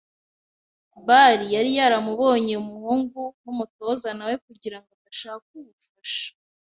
bar. 1.07 1.39
Yari 1.55 1.71
yaramubonye 1.79 2.53
umuhungu 2.63 3.19
nkumutoza 3.39 4.09
nawe 4.17 4.35
kugirango 4.45 4.89
adashaka 4.97 5.47
ubufasha 5.59 6.27